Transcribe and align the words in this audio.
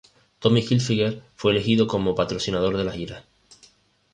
Tommy 0.39 0.63
Hilfiger 0.63 1.21
fue 1.35 1.51
elegido 1.51 1.85
como 1.85 2.09
el 2.09 2.15
patrocinador 2.15 2.75
de 2.75 2.83
la 2.85 2.91
gira. 2.91 3.23